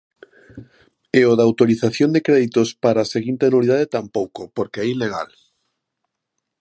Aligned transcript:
E 1.19 1.21
o 1.31 1.33
da 1.37 1.43
autorización 1.49 2.09
de 2.13 2.23
créditos 2.27 2.69
para 2.83 2.99
a 3.01 3.11
seguinte 3.15 3.43
anualidade 3.45 3.91
tampouco, 3.95 4.41
porque 4.55 4.79
é 4.83 4.85
ilegal. 4.93 5.29